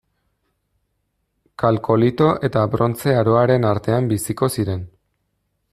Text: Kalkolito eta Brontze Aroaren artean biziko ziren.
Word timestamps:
Kalkolito 1.63 2.31
eta 2.49 2.65
Brontze 2.77 3.15
Aroaren 3.19 3.69
artean 3.75 4.13
biziko 4.15 4.51
ziren. 4.57 4.85